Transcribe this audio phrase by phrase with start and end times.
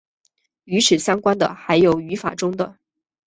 [0.63, 2.75] 与此相关的还有法语中的。